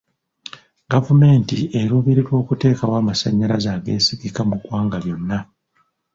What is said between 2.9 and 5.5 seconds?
amasanyalaze agesigika mu ggwanga lyonna.